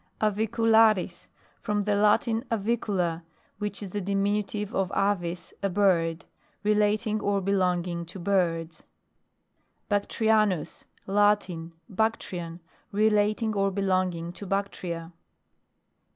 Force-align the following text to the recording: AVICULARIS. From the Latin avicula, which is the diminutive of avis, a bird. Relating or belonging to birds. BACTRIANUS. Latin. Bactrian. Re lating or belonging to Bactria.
AVICULARIS. 0.19 1.27
From 1.61 1.83
the 1.83 1.93
Latin 1.93 2.43
avicula, 2.49 3.21
which 3.59 3.83
is 3.83 3.91
the 3.91 4.01
diminutive 4.01 4.73
of 4.73 4.91
avis, 4.95 5.53
a 5.61 5.69
bird. 5.69 6.25
Relating 6.63 7.21
or 7.21 7.39
belonging 7.39 8.07
to 8.07 8.17
birds. 8.17 8.81
BACTRIANUS. 9.89 10.85
Latin. 11.05 11.73
Bactrian. 11.87 12.61
Re 12.91 13.11
lating 13.11 13.55
or 13.55 13.69
belonging 13.69 14.33
to 14.33 14.47
Bactria. 14.47 15.11